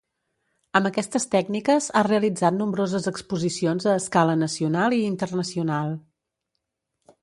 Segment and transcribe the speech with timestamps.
[0.79, 5.99] Amb aquestes tècniques ha realitzat nombroses exposicions a escala nacional i internacional.